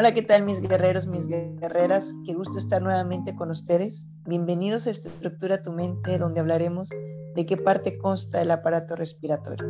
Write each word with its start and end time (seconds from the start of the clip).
Hola, 0.00 0.14
¿qué 0.14 0.22
tal 0.22 0.44
mis 0.44 0.62
guerreros, 0.62 1.08
mis 1.08 1.26
guerreras? 1.26 2.14
Qué 2.24 2.32
gusto 2.32 2.56
estar 2.56 2.80
nuevamente 2.80 3.36
con 3.36 3.50
ustedes. 3.50 4.10
Bienvenidos 4.24 4.86
a 4.86 4.90
Estructura 4.90 5.62
tu 5.62 5.74
mente, 5.74 6.16
donde 6.16 6.40
hablaremos 6.40 6.88
de 7.36 7.44
qué 7.44 7.58
parte 7.58 7.98
consta 7.98 8.40
el 8.40 8.50
aparato 8.50 8.96
respiratorio. 8.96 9.68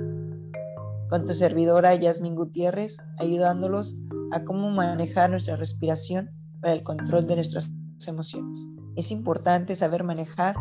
Con 1.09 1.27
tu 1.27 1.35
servidora 1.35 1.97
Yasmin 1.97 2.37
Gutiérrez, 2.37 2.99
ayudándolos 3.19 4.05
a 4.31 4.45
cómo 4.45 4.71
manejar 4.71 5.31
nuestra 5.31 5.57
respiración 5.57 6.31
para 6.61 6.75
el 6.75 6.85
control 6.85 7.27
de 7.27 7.35
nuestras 7.35 7.73
emociones. 8.07 8.71
Es 8.95 9.11
importante 9.11 9.75
saber 9.75 10.05
manejar 10.05 10.55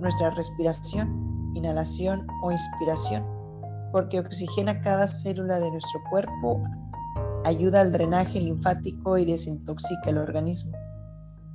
nuestra 0.00 0.30
respiración, 0.30 1.52
inhalación 1.54 2.26
o 2.42 2.50
inspiración, 2.50 3.26
porque 3.92 4.20
oxigena 4.20 4.80
cada 4.80 5.06
célula 5.06 5.60
de 5.60 5.70
nuestro 5.70 6.00
cuerpo 6.08 6.62
ayuda 7.44 7.80
al 7.80 7.92
drenaje 7.92 8.40
linfático 8.40 9.18
y 9.18 9.24
desintoxica 9.24 10.10
el 10.10 10.18
organismo. 10.18 10.76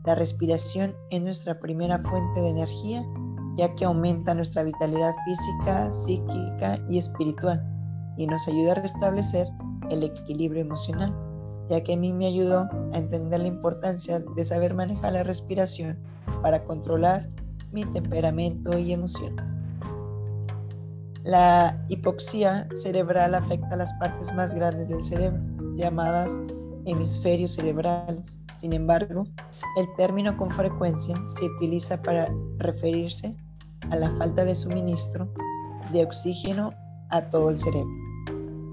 La 0.05 0.16
respiración 0.16 0.95
es 1.09 1.22
nuestra 1.22 1.59
primera 1.59 1.98
fuente 1.98 2.41
de 2.41 2.50
energía, 2.50 3.04
ya 3.58 3.73
que 3.76 3.86
aumenta 3.86 4.34
nuestra 4.34 4.64
vitalidad 4.64 5.14
física, 5.26 5.92
psíquica 5.92 6.78
y 6.90 6.98
espiritual, 6.98 7.66
y 8.18 8.28
nos 8.28 8.48
ayuda 8.48 8.73
a 8.73 8.81
restablecer 8.81 9.48
el 9.90 10.04
equilibrio 10.04 10.62
emocional, 10.62 11.16
ya 11.70 11.84
que 11.84 11.94
a 11.94 11.98
mí 11.98 12.14
me 12.14 12.28
ayudó 12.28 12.70
a 12.94 12.98
entender 12.98 13.42
la 13.42 13.48
importancia 13.48 14.20
de 14.20 14.45
saber 14.45 14.73
manejar 14.73 15.14
la 15.14 15.23
respiración 15.23 15.98
para 16.42 16.64
controlar 16.64 17.30
mi 17.72 17.83
temperamento 17.86 18.78
y 18.78 18.94
emoción. 18.94 19.36
La 21.23 21.86
hipoxia 21.89 22.70
cerebral 22.73 23.36
afecta 23.36 23.76
las 23.76 23.94
partes 23.95 24.33
más 24.33 24.56
grandes 24.56 24.89
del 24.89 25.04
cerebro 25.04 25.47
llamadas 25.78 26.38
hemisferios 26.86 27.53
cerebrales. 27.53 28.42
Sin 28.53 28.73
embargo, 28.73 29.25
el 29.78 29.88
término 29.95 30.36
con 30.38 30.52
frecuencia 30.52 31.16
se 31.25 31.45
utiliza 31.45 32.02
para 32.02 32.28
referirse 32.58 33.38
a 33.92 33.95
la 33.95 34.09
falta 34.11 34.44
de 34.44 34.55
suministro 34.55 35.31
de 35.94 36.03
oxígeno 36.03 36.73
a 37.09 37.22
todo 37.22 37.52
el 37.52 37.59
cerebro. 37.59 37.92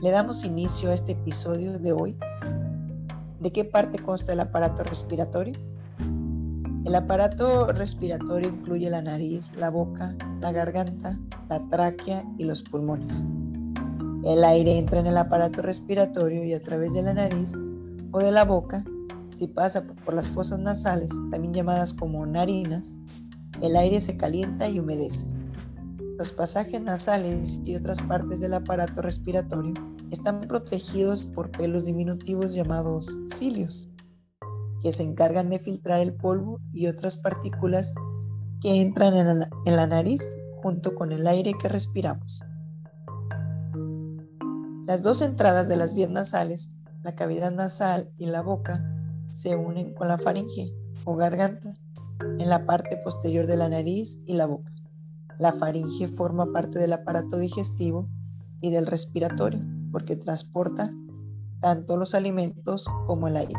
Le 0.02 0.10
damos 0.10 0.44
inicio 0.44 0.90
a 0.90 0.94
este 0.94 1.12
episodio 1.12 1.78
de 1.78 1.92
hoy. 1.92 2.16
¿De 3.40 3.52
qué 3.52 3.64
parte 3.64 3.98
consta 3.98 4.32
el 4.32 4.40
aparato 4.40 4.82
respiratorio? 4.82 5.54
El 6.84 6.94
aparato 6.94 7.68
respiratorio 7.68 8.50
incluye 8.50 8.90
la 8.90 9.02
nariz, 9.02 9.54
la 9.56 9.70
boca, 9.70 10.14
la 10.40 10.52
garganta, 10.52 11.18
la 11.48 11.60
tráquea 11.68 12.24
y 12.38 12.44
los 12.44 12.62
pulmones. 12.62 13.24
El 14.24 14.42
aire 14.42 14.78
entra 14.78 15.00
en 15.00 15.06
el 15.06 15.18
aparato 15.18 15.60
respiratorio 15.60 16.44
y 16.44 16.54
a 16.54 16.60
través 16.60 16.94
de 16.94 17.02
la 17.02 17.12
nariz 17.12 17.54
o 18.10 18.18
de 18.20 18.32
la 18.32 18.44
boca, 18.44 18.82
si 19.32 19.48
pasa 19.48 19.84
por 20.04 20.14
las 20.14 20.30
fosas 20.30 20.60
nasales, 20.60 21.12
también 21.30 21.52
llamadas 21.52 21.92
como 21.92 22.24
narinas, 22.24 22.96
el 23.60 23.76
aire 23.76 24.00
se 24.00 24.16
calienta 24.16 24.68
y 24.68 24.78
humedece. 24.78 25.26
Los 26.16 26.32
pasajes 26.32 26.80
nasales 26.80 27.60
y 27.64 27.74
otras 27.74 28.00
partes 28.00 28.40
del 28.40 28.54
aparato 28.54 29.02
respiratorio 29.02 29.74
están 30.10 30.40
protegidos 30.42 31.24
por 31.24 31.50
pelos 31.50 31.84
diminutivos 31.84 32.54
llamados 32.54 33.18
cilios, 33.26 33.90
que 34.80 34.92
se 34.92 35.02
encargan 35.02 35.50
de 35.50 35.58
filtrar 35.58 36.00
el 36.00 36.14
polvo 36.14 36.60
y 36.72 36.86
otras 36.86 37.16
partículas 37.16 37.92
que 38.60 38.80
entran 38.80 39.14
en 39.16 39.74
la, 39.74 39.86
nariz 39.86 40.32
junto 40.62 40.94
con 40.94 41.12
el 41.12 41.26
aire 41.26 41.52
que 41.60 41.68
respiramos. 41.68 42.44
Las 44.86 45.02
dos 45.02 45.22
entradas 45.22 45.66
de 45.66 45.76
las 45.76 45.94
vías 45.94 46.10
nasales, 46.10 46.74
la 47.02 47.14
cavidad 47.14 47.50
nasal 47.52 48.10
y 48.18 48.26
la 48.26 48.42
boca, 48.42 48.84
se 49.30 49.56
unen 49.56 49.94
con 49.94 50.08
la 50.08 50.18
faringe 50.18 50.74
o 51.04 51.16
garganta 51.16 51.74
en 52.38 52.48
la 52.50 52.66
parte 52.66 52.98
posterior 52.98 53.46
de 53.46 53.56
la 53.56 53.70
nariz 53.70 54.22
y 54.26 54.34
la 54.34 54.44
boca. 54.44 54.72
La 55.38 55.52
faringe 55.52 56.06
forma 56.08 56.52
parte 56.52 56.78
del 56.78 56.92
aparato 56.92 57.38
digestivo 57.38 58.10
y 58.60 58.70
del 58.70 58.86
respiratorio 58.86 59.64
porque 59.90 60.16
transporta 60.16 60.90
tanto 61.60 61.96
los 61.96 62.14
alimentos 62.14 62.86
como 63.06 63.28
el 63.28 63.38
aire. 63.38 63.54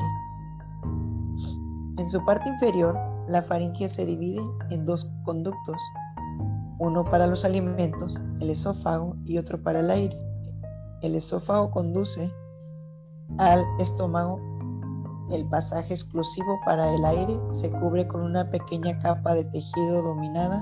En 1.97 2.05
su 2.05 2.23
parte 2.23 2.49
inferior, 2.49 2.95
la 3.27 3.41
faringe 3.41 3.89
se 3.89 4.05
divide 4.05 4.41
en 4.69 4.85
dos 4.85 5.11
conductos, 5.23 5.81
uno 6.77 7.03
para 7.03 7.25
los 7.25 7.45
alimentos, 7.45 8.21
el 8.41 8.51
esófago, 8.51 9.15
y 9.25 9.39
otro 9.39 9.63
para 9.63 9.79
el 9.79 9.89
aire. 9.89 10.24
El 11.01 11.15
esófago 11.15 11.71
conduce 11.71 12.33
al 13.37 13.63
estómago. 13.79 14.39
El 15.31 15.47
pasaje 15.49 15.93
exclusivo 15.93 16.59
para 16.65 16.93
el 16.93 17.03
aire 17.03 17.39
se 17.51 17.71
cubre 17.71 18.07
con 18.07 18.21
una 18.21 18.51
pequeña 18.51 18.97
capa 18.99 19.33
de 19.33 19.45
tejido 19.45 20.03
dominada 20.03 20.61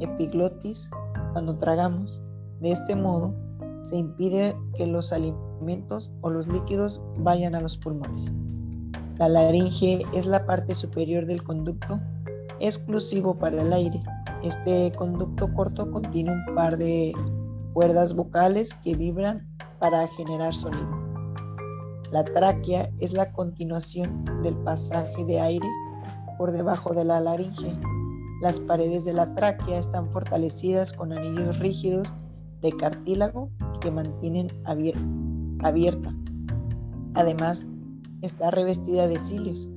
epiglotis 0.00 0.90
cuando 1.32 1.58
tragamos. 1.58 2.22
De 2.60 2.72
este 2.72 2.94
modo, 2.94 3.34
se 3.82 3.96
impide 3.96 4.56
que 4.74 4.86
los 4.86 5.12
alimentos 5.12 6.14
o 6.20 6.30
los 6.30 6.48
líquidos 6.48 7.04
vayan 7.18 7.54
a 7.54 7.60
los 7.60 7.76
pulmones. 7.76 8.32
La 9.18 9.28
laringe 9.28 10.02
es 10.14 10.26
la 10.26 10.46
parte 10.46 10.74
superior 10.74 11.26
del 11.26 11.42
conducto 11.42 12.00
exclusivo 12.60 13.38
para 13.38 13.62
el 13.62 13.72
aire. 13.72 14.00
Este 14.42 14.92
conducto 14.96 15.52
corto 15.54 15.90
contiene 15.90 16.32
un 16.32 16.54
par 16.54 16.76
de 16.76 17.12
cuerdas 17.72 18.14
vocales 18.14 18.74
que 18.74 18.96
vibran 18.96 19.51
para 19.82 20.06
generar 20.06 20.54
sonido. 20.54 20.96
La 22.12 22.22
tráquea 22.22 22.88
es 23.00 23.14
la 23.14 23.32
continuación 23.32 24.24
del 24.44 24.54
pasaje 24.58 25.24
de 25.24 25.40
aire 25.40 25.68
por 26.38 26.52
debajo 26.52 26.94
de 26.94 27.04
la 27.04 27.18
laringe. 27.18 27.76
Las 28.40 28.60
paredes 28.60 29.04
de 29.04 29.12
la 29.12 29.34
tráquea 29.34 29.80
están 29.80 30.12
fortalecidas 30.12 30.92
con 30.92 31.12
anillos 31.12 31.58
rígidos 31.58 32.14
de 32.60 32.70
cartílago 32.76 33.50
que 33.80 33.90
mantienen 33.90 34.46
abierta. 34.64 36.14
Además, 37.14 37.66
está 38.20 38.52
revestida 38.52 39.08
de 39.08 39.18
cilios 39.18 39.72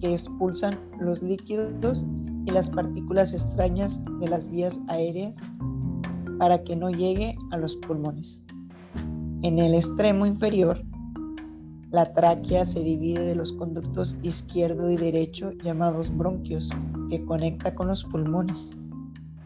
que 0.00 0.10
expulsan 0.10 0.80
los 0.98 1.22
líquidos 1.22 2.06
y 2.46 2.50
las 2.50 2.70
partículas 2.70 3.34
extrañas 3.34 4.06
de 4.20 4.28
las 4.28 4.50
vías 4.50 4.80
aéreas 4.88 5.42
para 6.38 6.64
que 6.64 6.76
no 6.76 6.88
llegue 6.88 7.36
a 7.50 7.58
los 7.58 7.76
pulmones. 7.76 8.46
En 9.42 9.58
el 9.58 9.74
extremo 9.74 10.26
inferior, 10.26 10.84
la 11.90 12.12
tráquea 12.12 12.66
se 12.66 12.80
divide 12.80 13.24
de 13.24 13.34
los 13.34 13.54
conductos 13.54 14.18
izquierdo 14.22 14.90
y 14.90 14.98
derecho 14.98 15.52
llamados 15.64 16.14
bronquios, 16.14 16.70
que 17.08 17.24
conecta 17.24 17.74
con 17.74 17.88
los 17.88 18.04
pulmones. 18.04 18.76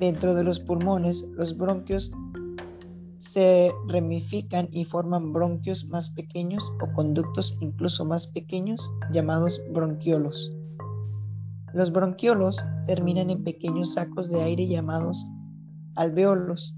Dentro 0.00 0.34
de 0.34 0.42
los 0.42 0.58
pulmones, 0.58 1.30
los 1.36 1.56
bronquios 1.56 2.10
se 3.18 3.72
ramifican 3.86 4.68
y 4.72 4.84
forman 4.84 5.32
bronquios 5.32 5.88
más 5.90 6.10
pequeños 6.10 6.74
o 6.82 6.92
conductos 6.92 7.58
incluso 7.60 8.04
más 8.04 8.26
pequeños 8.26 8.92
llamados 9.12 9.64
bronquiolos. 9.72 10.56
Los 11.72 11.92
bronquiolos 11.92 12.64
terminan 12.84 13.30
en 13.30 13.44
pequeños 13.44 13.94
sacos 13.94 14.30
de 14.32 14.42
aire 14.42 14.66
llamados 14.66 15.24
alveolos 15.94 16.76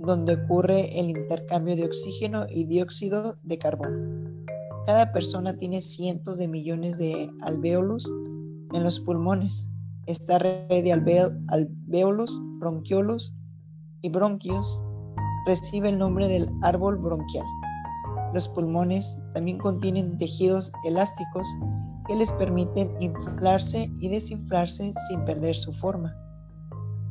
donde 0.00 0.34
ocurre 0.34 0.98
el 0.98 1.10
intercambio 1.10 1.76
de 1.76 1.84
oxígeno 1.84 2.46
y 2.48 2.64
dióxido 2.64 3.36
de 3.42 3.58
carbono. 3.58 4.44
Cada 4.86 5.12
persona 5.12 5.56
tiene 5.56 5.80
cientos 5.80 6.38
de 6.38 6.48
millones 6.48 6.98
de 6.98 7.30
alvéolos 7.42 8.10
en 8.72 8.82
los 8.82 8.98
pulmones. 9.00 9.70
Esta 10.06 10.38
red 10.38 10.82
de 10.82 10.92
alvéolos, 10.92 12.40
bronquiolos 12.58 13.36
y 14.00 14.08
bronquios 14.08 14.82
recibe 15.46 15.90
el 15.90 15.98
nombre 15.98 16.28
del 16.28 16.48
árbol 16.62 16.96
bronquial. 16.96 17.44
Los 18.32 18.48
pulmones 18.48 19.22
también 19.34 19.58
contienen 19.58 20.16
tejidos 20.16 20.72
elásticos 20.84 21.46
que 22.08 22.16
les 22.16 22.32
permiten 22.32 22.90
inflarse 23.00 23.90
y 24.00 24.08
desinflarse 24.08 24.92
sin 25.08 25.24
perder 25.24 25.54
su 25.54 25.72
forma 25.72 26.16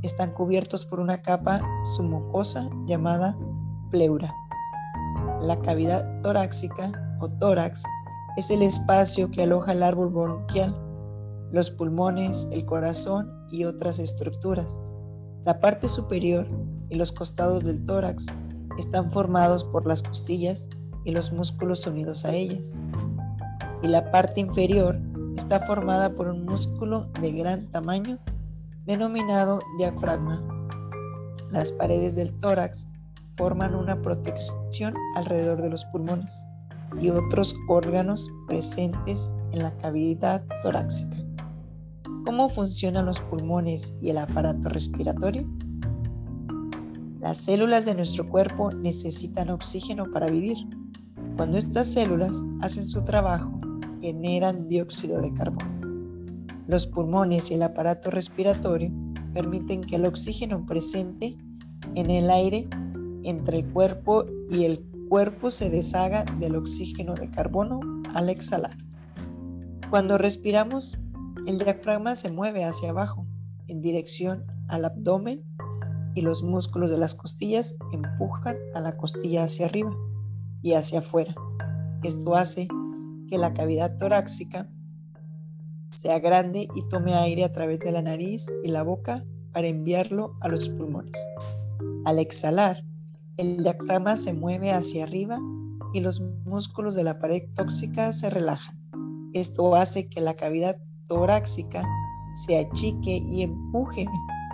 están 0.02 0.32
cubiertos 0.32 0.86
por 0.86 1.00
una 1.00 1.22
capa 1.22 1.62
submucosa 1.84 2.70
llamada 2.86 3.38
pleura. 3.92 4.34
La 5.42 5.60
cavidad 5.62 6.22
torácica 6.22 6.92
o 7.20 7.28
tórax 7.28 7.84
es 8.38 8.50
el 8.50 8.62
espacio 8.62 9.30
que 9.32 9.44
aloja 9.44 9.74
el 9.74 9.84
árbol 9.84 10.10
bronquial, 10.10 10.76
los 11.52 11.72
pulmones, 11.72 12.48
el 12.52 12.66
corazón 12.66 13.32
y 13.52 13.66
otras 13.66 14.00
estructuras. 14.00 14.82
La 15.46 15.60
parte 15.60 15.88
superior 15.88 16.48
y 16.90 16.96
los 16.96 17.12
costados 17.12 17.64
del 17.64 17.84
tórax 17.86 18.28
están 18.78 19.12
formados 19.12 19.64
por 19.64 19.86
las 19.88 20.04
costillas 20.04 20.70
y 21.06 21.12
los 21.12 21.32
músculos 21.34 21.86
unidos 21.88 22.26
a 22.26 22.34
ellas. 22.34 22.78
Y 23.82 23.88
la 23.88 24.12
parte 24.12 24.42
inferior 24.42 25.00
está 25.36 25.60
formada 25.62 26.10
por 26.10 26.28
un 26.28 26.46
músculo 26.46 27.02
de 27.22 27.32
gran 27.32 27.72
tamaño 27.72 28.20
denominado 28.90 29.62
diafragma. 29.78 30.44
Las 31.52 31.72
paredes 31.72 32.16
del 32.16 32.34
tórax 32.40 32.88
forman 33.38 33.76
una 33.76 34.02
protección 34.02 34.96
alrededor 35.16 35.62
de 35.62 35.70
los 35.70 35.86
pulmones. 35.86 36.48
y 37.00 37.12
otros 37.12 37.56
órganos 37.68 38.34
presentes 38.48 39.32
en 39.52 39.62
la 39.62 39.78
cavidad 39.78 40.44
torácica. 40.64 41.18
¿Cómo 42.26 42.50
funcionan 42.50 43.06
los 43.06 43.20
pulmones 43.20 44.00
y 44.02 44.10
el 44.10 44.18
aparato 44.18 44.70
respiratorio? 44.70 45.48
Las 47.20 47.38
células 47.38 47.86
de 47.86 47.94
nuestro 47.94 48.28
cuerpo 48.28 48.72
necesitan 48.72 49.52
oxígeno 49.52 50.12
para 50.12 50.32
vivir. 50.32 50.58
Cuando 51.38 51.60
estas 51.60 51.90
células 51.90 52.44
hacen 52.62 52.88
su 52.88 53.04
trabajo, 53.04 53.52
generan 54.02 54.68
dióxido 54.68 55.22
de 55.22 55.32
carbono. 55.36 55.79
Los 56.70 56.86
pulmones 56.86 57.50
y 57.50 57.56
el 57.56 57.64
aparato 57.64 58.12
respiratorio 58.12 58.92
permiten 59.34 59.82
que 59.82 59.96
el 59.96 60.06
oxígeno 60.06 60.68
presente 60.68 61.36
en 61.96 62.12
el 62.12 62.30
aire 62.30 62.70
entre 63.24 63.58
el 63.58 63.74
cuerpo 63.74 64.28
y 64.52 64.66
el 64.66 64.88
cuerpo 65.10 65.50
se 65.50 65.72
deshaga 65.72 66.26
del 66.38 66.56
oxígeno 66.56 67.16
de 67.16 67.32
carbono 67.32 67.80
al 68.14 68.30
exhalar. 68.30 68.78
Cuando 69.90 70.20
respiramos, 70.20 71.00
el 71.48 71.58
diafragma 71.58 72.16
se 72.16 72.32
mueve 72.32 72.64
hacia 72.64 72.92
abajo 72.92 73.26
en 73.68 73.82
dirección 73.82 74.46
al 74.68 74.86
abdomen 74.86 75.44
y 76.14 76.22
los 76.22 76.44
músculos 76.44 76.92
de 76.92 77.00
las 77.00 77.16
costillas 77.16 77.78
empujan 77.92 78.58
a 78.76 78.82
la 78.82 78.96
costilla 78.96 79.46
hacia 79.46 79.66
arriba 79.66 79.98
y 80.62 80.74
hacia 80.74 81.00
afuera. 81.00 81.34
Esto 82.04 82.36
hace 82.36 82.68
que 83.28 83.40
la 83.40 83.56
cavidad 83.56 83.98
torácica 83.98 84.70
sea 86.00 86.20
grande 86.20 86.70
y 86.76 86.88
tome 86.88 87.14
aire 87.14 87.44
a 87.44 87.52
través 87.52 87.82
de 87.82 87.92
la 87.92 88.02
nariz 88.02 88.50
y 88.64 88.70
la 88.70 88.84
boca 88.84 89.26
para 89.52 89.68
enviarlo 89.68 90.38
a 90.40 90.48
los 90.48 90.70
pulmones. 90.70 91.20
Al 92.06 92.20
exhalar, 92.20 92.86
el 93.36 93.64
diafragma 93.64 94.16
se 94.16 94.32
mueve 94.32 94.72
hacia 94.72 95.04
arriba 95.04 95.40
y 95.94 96.00
los 96.00 96.22
músculos 96.46 96.96
de 96.96 97.04
la 97.04 97.20
pared 97.20 97.42
tóxica 97.54 98.14
se 98.14 98.30
relajan. 98.30 98.80
Esto 99.34 99.76
hace 99.76 100.08
que 100.08 100.22
la 100.22 100.36
cavidad 100.36 100.78
torácica 101.08 101.84
se 102.34 102.60
achique 102.60 103.22
y 103.34 103.42
empuje 103.42 104.06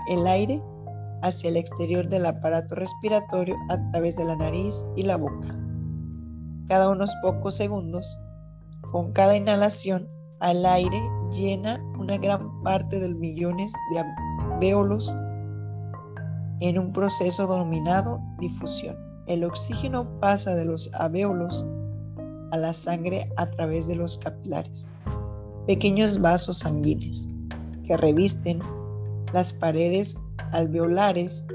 el 0.08 0.26
aire 0.26 0.64
hacia 1.22 1.52
el 1.52 1.58
exterior 1.58 2.10
del 2.10 2.26
aparato 2.26 2.74
respiratorio 2.74 3.56
a 3.70 3.92
través 3.92 4.18
de 4.18 4.26
la 4.26 4.36
nariz 4.36 4.88
y 4.96 5.04
la 5.04 5.18
boca. 5.18 5.56
Cada 6.68 6.90
unos 6.90 7.14
pocos 7.22 7.54
segundos, 7.54 8.20
con 8.92 9.12
cada 9.12 9.38
inhalación, 9.38 10.10
al 10.40 10.66
aire 10.66 11.02
llena 11.32 11.84
una 11.98 12.18
gran 12.18 12.64
parte 12.64 13.00
de 13.00 13.14
millones 13.14 13.74
de 13.92 14.00
alvéolos 14.00 15.16
en 16.60 16.80
un 16.80 16.94
proceso 16.94 17.48
denominado 17.48 18.22
difusión. 18.40 18.96
El 19.28 19.44
oxígeno 19.44 20.08
pasa 20.20 20.56
de 20.56 20.66
los 20.66 20.94
alvéolos 20.96 21.68
a 22.52 22.58
la 22.58 22.74
sangre 22.74 23.30
a 23.38 23.46
través 23.48 23.88
de 23.88 23.96
los 23.96 24.18
capilares, 24.18 24.92
pequeños 25.66 26.22
vasos 26.22 26.60
sanguíneos 26.60 27.30
que 27.86 27.98
revisten 27.98 28.60
las 29.34 29.52
paredes 29.52 30.18
alveolares. 30.52 31.46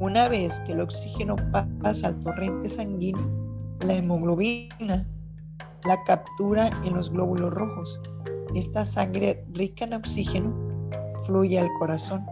Una 0.00 0.28
vez 0.28 0.60
que 0.60 0.72
el 0.72 0.80
oxígeno 0.80 1.36
pasa 1.82 2.08
al 2.08 2.20
torrente 2.20 2.68
sanguíneo, 2.68 3.26
la 3.80 3.94
hemoglobina 3.94 5.06
la 5.84 6.02
captura 6.04 6.70
en 6.84 6.94
los 6.94 7.10
glóbulos 7.10 7.52
rojos. 7.52 8.02
Esta 8.54 8.84
sangre 8.84 9.44
rica 9.52 9.84
en 9.84 9.94
oxígeno 9.94 10.54
fluye 11.26 11.58
al 11.58 11.68
corazón 11.78 12.24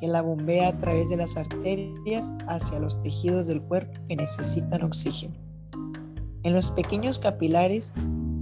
que 0.00 0.06
la 0.06 0.22
bombea 0.22 0.68
a 0.68 0.78
través 0.78 1.10
de 1.10 1.16
las 1.16 1.36
arterias 1.36 2.32
hacia 2.46 2.78
los 2.78 3.02
tejidos 3.02 3.48
del 3.48 3.60
cuerpo 3.62 4.00
que 4.08 4.16
necesitan 4.16 4.82
oxígeno. 4.82 5.34
En 6.42 6.54
los 6.54 6.70
pequeños 6.70 7.18
capilares 7.18 7.92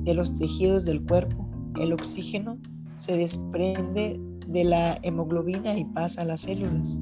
de 0.05 0.15
los 0.15 0.39
tejidos 0.39 0.85
del 0.85 1.05
cuerpo, 1.05 1.49
el 1.81 1.93
oxígeno 1.93 2.59
se 2.97 3.17
desprende 3.17 4.21
de 4.47 4.65
la 4.65 4.99
hemoglobina 5.03 5.77
y 5.77 5.85
pasa 5.85 6.23
a 6.23 6.25
las 6.25 6.41
células. 6.41 7.01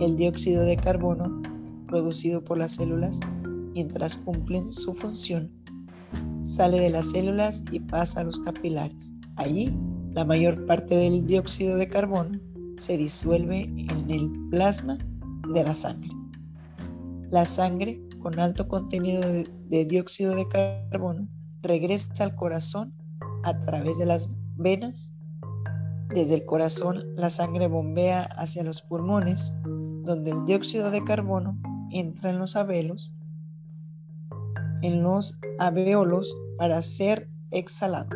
El 0.00 0.16
dióxido 0.16 0.64
de 0.64 0.76
carbono, 0.76 1.40
producido 1.86 2.42
por 2.42 2.58
las 2.58 2.72
células, 2.72 3.20
mientras 3.74 4.16
cumplen 4.16 4.66
su 4.68 4.92
función, 4.92 5.52
sale 6.42 6.80
de 6.80 6.90
las 6.90 7.12
células 7.12 7.64
y 7.70 7.80
pasa 7.80 8.20
a 8.20 8.24
los 8.24 8.38
capilares. 8.40 9.14
Allí, 9.36 9.76
la 10.12 10.24
mayor 10.24 10.64
parte 10.66 10.94
del 10.94 11.26
dióxido 11.26 11.76
de 11.76 11.88
carbono 11.88 12.38
se 12.76 12.96
disuelve 12.96 13.62
en 13.62 14.10
el 14.10 14.30
plasma 14.50 14.96
de 15.52 15.64
la 15.64 15.74
sangre. 15.74 16.10
La 17.30 17.44
sangre 17.46 18.00
con 18.20 18.38
alto 18.38 18.68
contenido 18.68 19.20
de, 19.20 19.84
dióxido 19.86 20.34
de 20.36 20.48
carbono 20.48 21.28
regresa 21.62 22.24
al 22.24 22.36
corazón 22.36 22.94
a 23.42 23.60
través 23.60 23.98
de 23.98 24.06
las 24.06 24.30
venas. 24.56 25.14
Desde 26.14 26.36
el 26.36 26.46
corazón 26.46 27.02
la 27.16 27.28
sangre 27.28 27.66
bombea 27.66 28.22
hacia 28.36 28.62
los 28.62 28.82
pulmones, 28.82 29.54
donde 29.64 30.30
el 30.30 30.44
dióxido 30.44 30.90
de 30.90 31.02
carbono 31.02 31.58
entra 31.90 32.30
en 32.30 32.38
los 32.38 32.54
alveolos, 32.56 33.16
en 34.82 35.02
los 35.02 35.40
alveolos 35.58 36.36
para 36.56 36.80
ser 36.82 37.30
exhalado. 37.50 38.08